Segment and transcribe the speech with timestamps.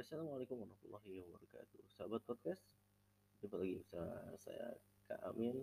[0.00, 1.80] Assalamualaikum warahmatullahi wabarakatuh.
[1.92, 2.64] Sahabat podcast,
[3.44, 4.72] jumpa lagi bersama saya
[5.04, 5.60] Kak Amin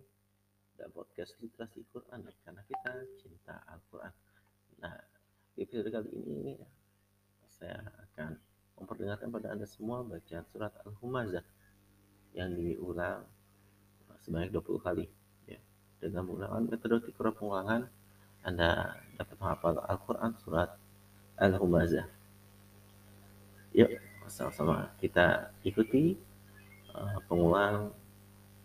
[0.78, 4.13] dan podcast literasi Quran karena kita cinta Al-Quran.
[4.78, 4.94] Nah,
[5.58, 6.54] di episode kali ini
[7.50, 8.38] saya akan
[8.78, 11.42] memperdengarkan pada Anda semua bacaan surat Al-Humazah
[12.38, 13.26] yang diulang
[14.22, 15.10] sebanyak 20 kali.
[15.49, 15.58] Ya.
[15.97, 17.90] Dengan menggunakan metode tikra pengulangan,
[18.45, 20.77] Anda dapat menghafal Al-Quran surat
[21.41, 22.05] Al-Humazah.
[23.73, 26.20] Yuk, sama-sama kita ikuti
[26.91, 27.95] uh, pengulang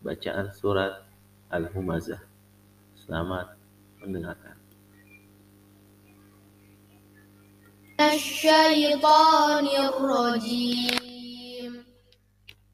[0.03, 1.07] bacaan surat
[1.51, 2.20] Al-Humazah.
[2.98, 3.55] Selamat
[4.03, 4.59] mendengarkan.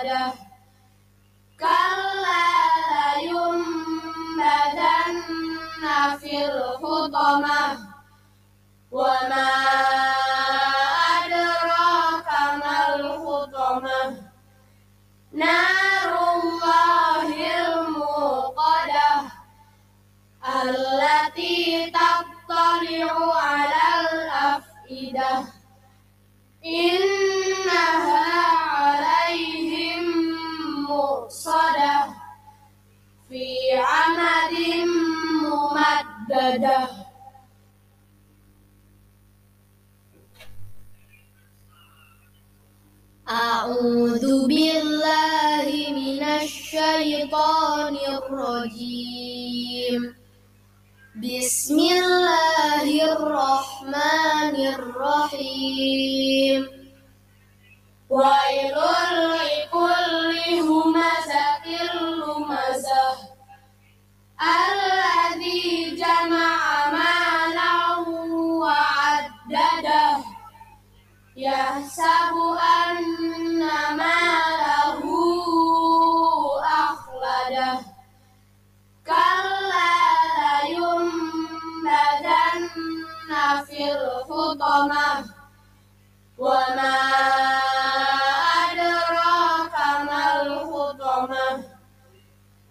[0.05, 0.33] أخلده
[1.61, 2.47] كلا
[3.17, 5.15] لينبذن
[6.21, 7.79] في الحطمة
[8.91, 9.51] وما
[36.56, 36.88] ممددة
[43.30, 50.16] أعوذ بالله من الشيطان الرجيم.
[51.16, 56.68] بسم الله الرحمن الرحيم.
[58.10, 58.76] ويل
[84.55, 85.25] الحطمة
[86.39, 86.97] وما
[88.71, 89.75] أدراك
[90.07, 91.65] ما الحطمة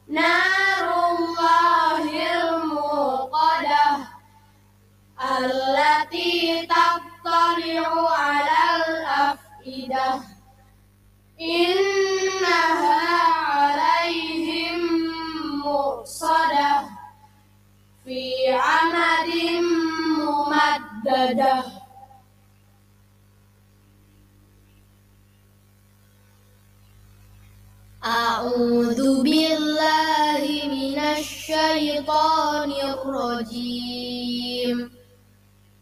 [0.08, 2.04] نار الله
[2.40, 3.88] الموقدة
[5.40, 10.22] التي تطلع على الأفئدة
[11.42, 13.00] إنها
[13.48, 14.80] عليهم
[15.66, 16.82] مرصدة
[18.06, 19.30] في عمد
[20.20, 21.73] ممددة
[28.05, 34.91] أعوذ بالله من الشيطان الرجيم.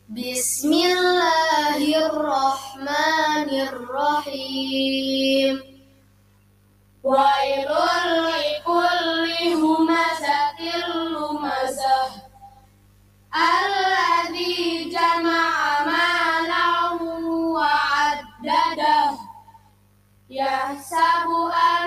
[0.08, 5.54] بسم الله الرحمن الرحيم.
[7.02, 7.70] ويل
[8.30, 9.30] لكل
[9.62, 12.06] همزة لمزة.
[13.34, 16.70] الذي جمع مالا
[17.34, 19.10] وعدده.
[20.30, 21.81] يحسب أن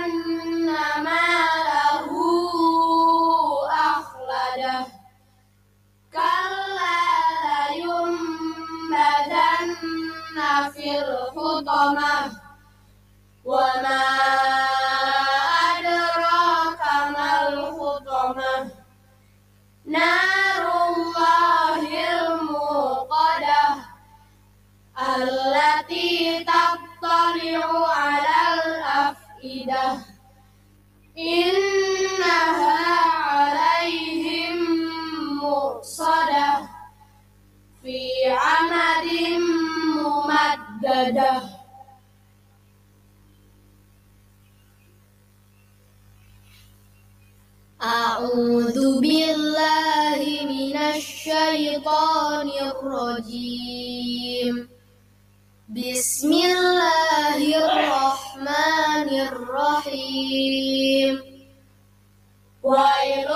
[51.75, 54.55] الشيطان الرجيم.
[55.69, 61.15] بسم الله الرحمن الرحيم.
[62.63, 63.34] ويل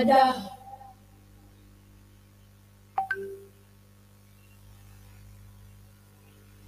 [0.00, 0.34] ممددة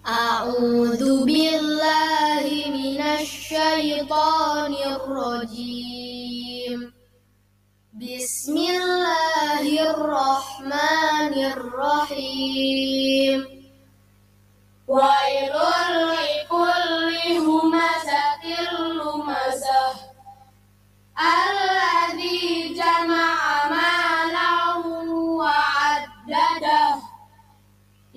[0.07, 6.93] أعوذ بالله من الشيطان الرجيم
[7.95, 13.41] بسم الله الرحمن الرحيم
[14.89, 15.55] ويل
[16.13, 17.17] لكل
[17.47, 20.09] همزة لمزة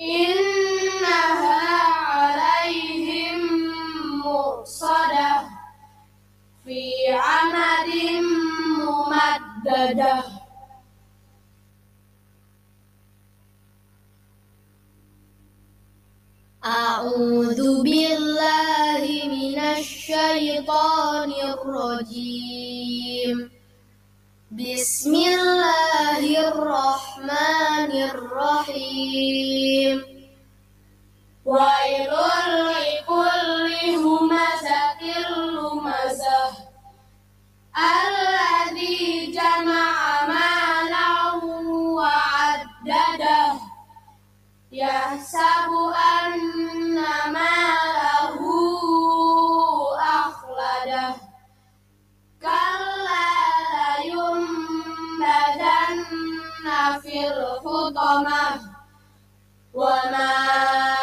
[0.00, 1.60] إنها
[2.12, 3.40] عليهم
[4.24, 5.32] مؤصدة
[6.64, 7.90] في عمد
[8.80, 10.24] ممددة.
[16.64, 19.04] أعوذ بالله
[19.36, 23.36] من الشيطان الرجيم.
[24.50, 25.63] بسم الله
[28.10, 29.98] الرحيم.
[58.14, 58.60] الحطمة
[59.74, 60.93] وما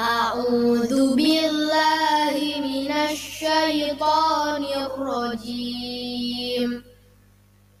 [0.00, 6.84] أعوذ بالله من الشيطان الرجيم.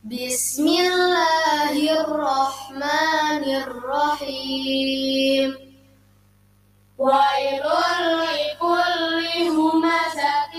[0.04, 5.50] بسم الله الرحمن الرحيم.
[6.98, 7.64] ويل
[8.20, 9.24] لكل
[9.56, 10.54] همزة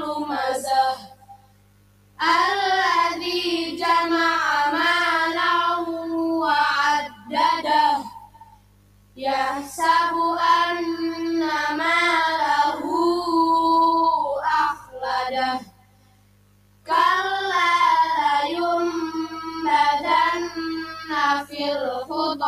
[0.00, 0.92] لمزة
[2.22, 3.01] ألا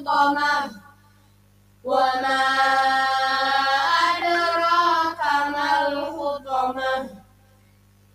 [0.00, 0.70] الحطمة
[1.84, 2.42] وما
[4.08, 5.20] أدراك
[5.52, 7.10] ما الحطمة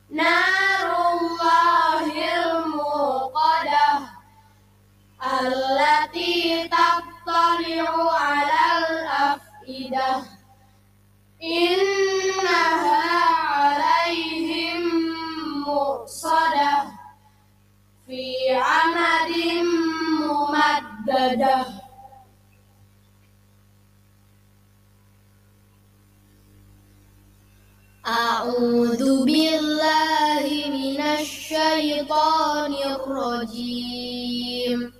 [0.09, 3.89] نار الله الموقدة
[5.41, 10.23] التي تطلع على الأفئدة
[11.43, 14.81] إنها عليهم
[15.67, 16.83] مؤصدة
[18.07, 19.31] في عمد
[20.21, 21.74] ممددة
[28.06, 34.92] أعوذ بالله من الشيطان الرجيم.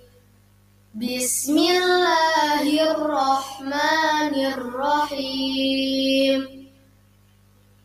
[0.93, 6.41] بسم الله الرحمن الرحيم.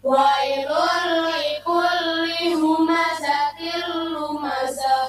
[0.02, 0.70] ويل
[1.14, 5.08] لكل همزة لمزة.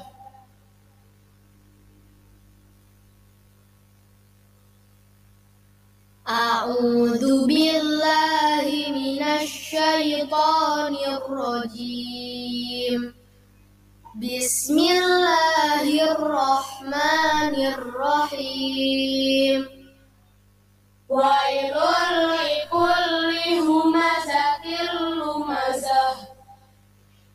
[6.31, 13.13] أعوذ بالله من الشيطان الرجيم.
[14.15, 19.61] بسم الله الرحمن الرحيم.
[21.09, 21.75] ويل
[22.31, 23.31] لكل
[23.67, 24.65] همزة
[25.19, 26.11] لمزة.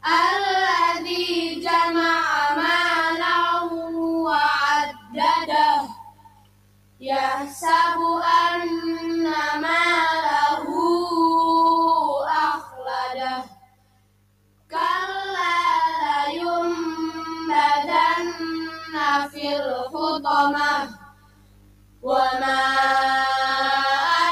[0.06, 2.24] الذي جمع
[2.56, 3.40] مالا
[4.24, 5.80] وعدده.
[7.00, 8.35] يحسب أن
[20.25, 20.89] الحطمة
[22.01, 22.61] وما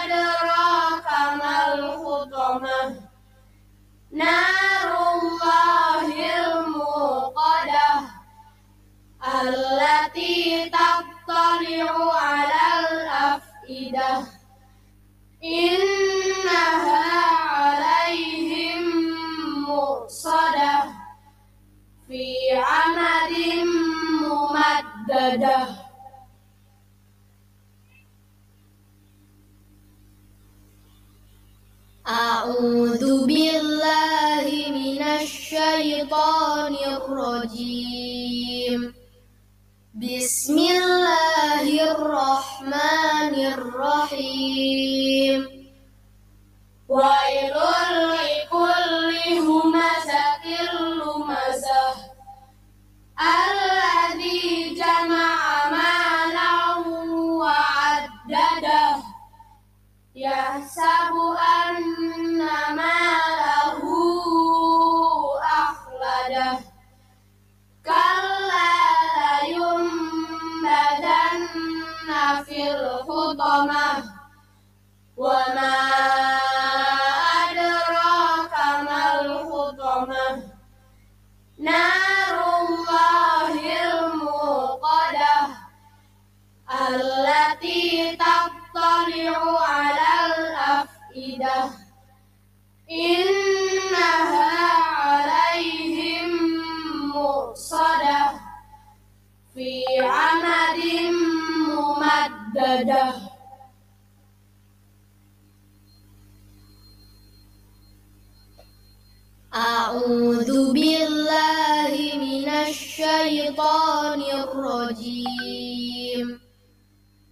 [0.02, 3.02] أدراك ما الحطمة
[4.12, 6.08] نار الله
[6.48, 7.92] الموقدة
[9.44, 14.26] التي تطلع على الأفئدة
[15.44, 17.06] إنها
[17.50, 18.84] عليهم
[19.68, 20.84] مؤصدة
[22.08, 23.34] في عمد
[24.22, 25.73] ممددة
[32.09, 38.95] أعوذ بالله من الشيطان الرجيم.
[39.95, 45.41] بسم الله الرحمن الرحيم.
[46.89, 47.57] ويل
[48.13, 50.45] لكل همزة
[50.77, 51.95] لمزة
[73.54, 74.04] الحطمة
[75.18, 75.76] وما
[77.50, 78.54] أدراك
[78.86, 80.44] ما الحطمة
[81.60, 83.54] نار الله
[83.84, 85.38] الموقدة
[86.90, 91.70] التي تطلع على الأفئدة
[92.92, 94.50] إنها
[94.96, 96.30] عليهم
[97.14, 98.32] مؤصدة
[99.54, 100.80] في عمد
[101.70, 103.23] ممددة
[109.95, 116.27] أعوذ بالله من الشيطان الرجيم.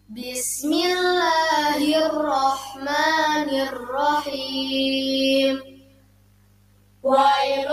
[0.09, 5.55] بسم الله الرحمن الرحيم.
[7.03, 7.71] ويل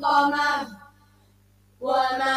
[0.00, 0.68] الحطمة
[1.80, 2.36] وما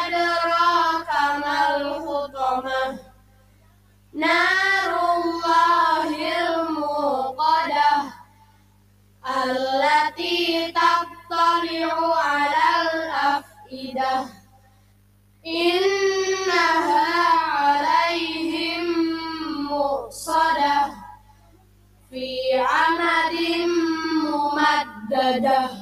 [0.00, 1.10] أدراك
[1.44, 2.98] ما الحطمة
[4.14, 6.08] نار الله
[6.40, 7.92] الموقدة
[9.44, 14.26] التي تطلع على الأفئدة
[15.46, 17.04] إنها
[17.48, 18.84] عليهم
[19.70, 20.92] مؤصدة
[22.10, 23.34] في عمد
[24.24, 25.81] ممددة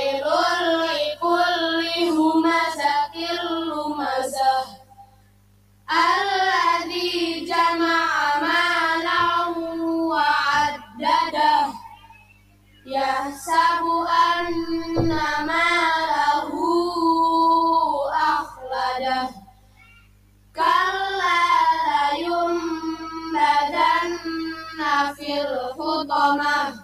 [26.10, 26.74] الحطمة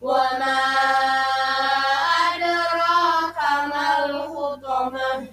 [0.00, 0.60] وما
[2.32, 3.38] أدراك
[3.68, 5.28] ما الحطمة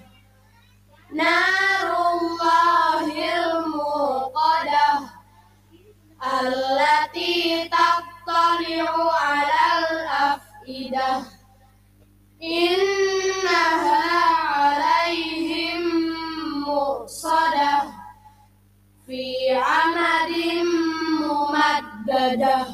[1.12, 4.90] نار الله الموقدة
[6.42, 11.22] التي تطلع على الأفئدة
[12.42, 15.82] إنها عليهم
[16.66, 17.82] مؤصدة
[19.06, 20.30] في عمد
[21.20, 22.66] ممددة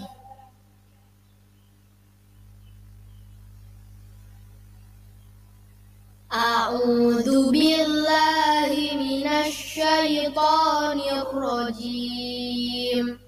[6.33, 13.19] أعوذ بالله من الشيطان الرجيم.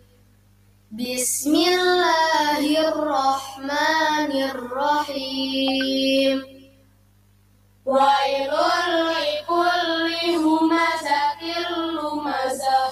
[0.91, 6.37] بسم الله الرحمن الرحيم.
[7.85, 8.53] ويل
[9.09, 11.41] لكل همزة
[11.73, 12.87] لمزة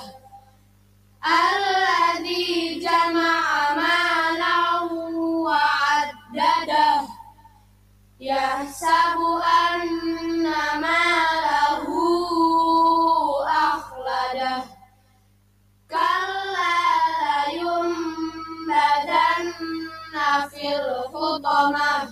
[20.52, 22.06] fil hutamah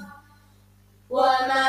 [1.10, 1.66] wa ma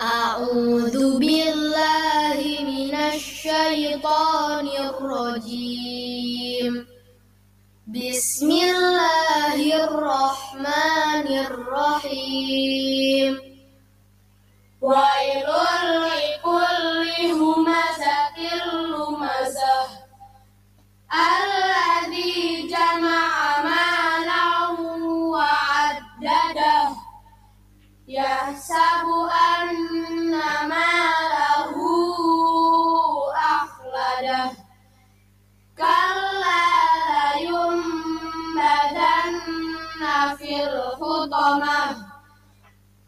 [0.00, 6.86] أعوذ بالله من الشيطان الرجيم.
[7.86, 13.32] بسم الله الرحمن الرحيم.
[14.80, 15.46] ويل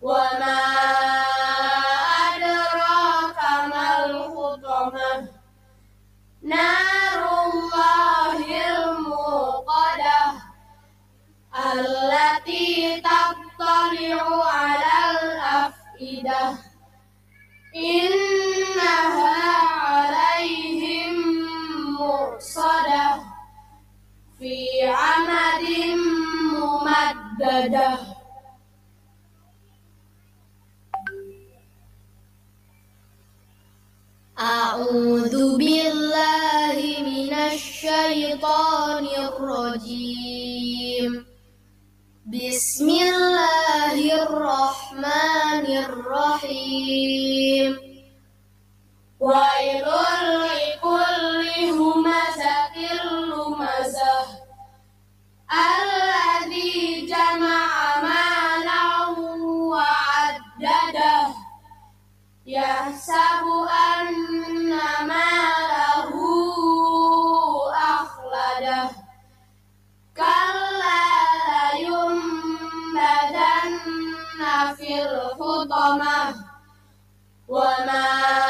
[0.02, 0.60] وما
[2.36, 5.28] أدراك ما الحطمة
[6.44, 10.22] نار الله الموقدة
[11.76, 16.58] التي تطلع على الأفئدة
[17.76, 19.31] إنها
[75.83, 76.35] الحرام
[77.49, 78.42] وما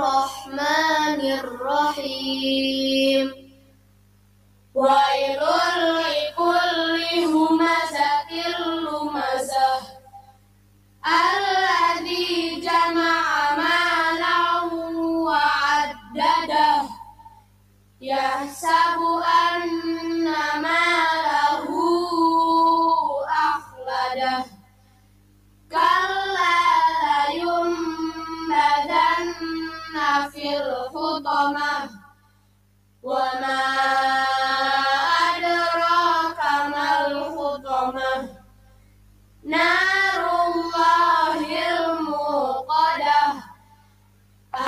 [0.00, 3.26] الرحمن الرحيم.
[31.39, 31.89] الحطمة
[33.03, 33.61] وما
[35.35, 36.39] أدراك
[36.71, 38.29] ما الحطمة
[39.43, 41.39] نار الله
[41.79, 43.23] الموقدة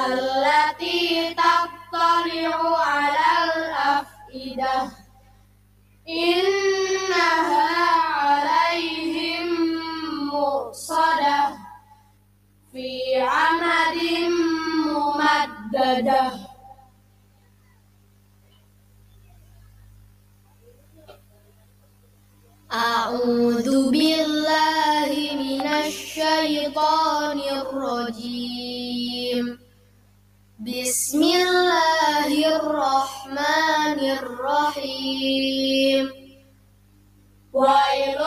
[0.08, 4.92] التي تطلع على الأفئدة
[6.10, 7.68] إنها
[8.16, 9.48] عليهم
[10.34, 11.58] مرصدة
[12.72, 13.98] في عمد
[14.88, 16.41] ممددة
[22.73, 29.59] أعوذ بالله من الشيطان الرجيم.
[30.59, 36.05] بسم الله الرحمن الرحيم.
[37.53, 38.21] ويل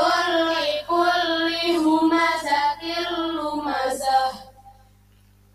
[0.54, 1.54] لكل
[1.86, 4.26] همزة لمزة.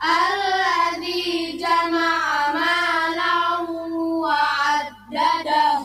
[0.03, 3.39] الذي جمع مالا
[4.03, 5.79] وعدده.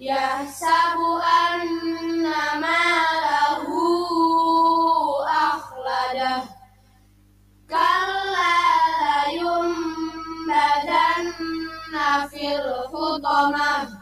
[0.00, 1.41] يحسب أن
[13.42, 14.01] alma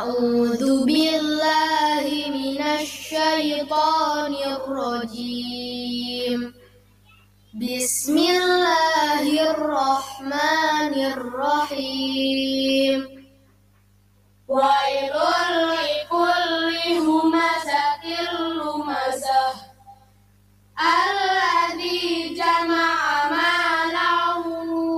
[0.00, 2.06] أعوذ بالله
[2.40, 6.40] من الشيطان الرجيم.
[7.60, 13.00] بسم الله الرحمن الرحيم.
[14.48, 15.16] ويل
[15.76, 16.74] لكل
[17.06, 18.04] همزة
[18.56, 19.48] لمزة
[21.04, 22.08] الذي
[22.40, 22.98] جمع
[23.36, 24.12] مالا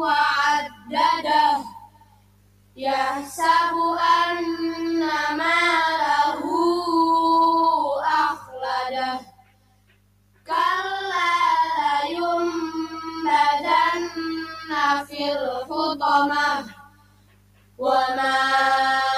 [0.03, 1.55] وعدده.
[2.77, 4.12] يحسب أن
[15.35, 16.37] Là 我们，
[17.77, 19.12] 我们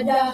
[0.00, 0.32] ibadah.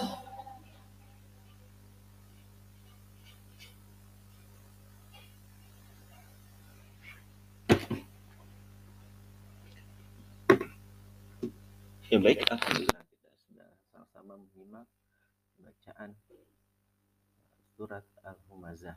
[12.07, 14.87] Ya baik, alhamdulillah kita sudah sama-sama menyimak
[15.59, 16.15] bacaan
[17.75, 18.95] surat Al-Humazah.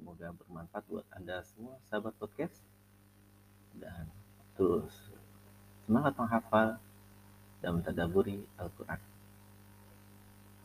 [0.00, 2.64] Semoga bermanfaat buat Anda semua sahabat podcast
[3.76, 4.08] dan
[4.56, 5.12] terus
[5.84, 6.80] semangat menghafal
[7.60, 9.13] dan mentadaburi Al-Qur'an.